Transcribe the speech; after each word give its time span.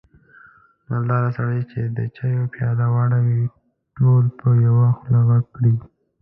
مالداره 0.87 1.29
سړی 1.37 1.61
چې 1.71 1.81
د 1.97 1.99
چایو 2.15 2.51
پیاله 2.53 2.85
واړوي، 2.93 3.43
ټول 3.97 4.23
په 4.39 4.47
یوه 4.65 4.87
خوله 4.97 5.21
غږ 5.29 5.43
کړي. 5.55 5.73